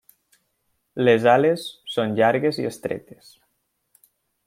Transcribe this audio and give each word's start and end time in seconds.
Les 1.09 1.27
ales 1.35 1.67
són 1.97 2.17
llargues 2.21 2.63
i 2.65 2.69
estretes. 2.73 3.33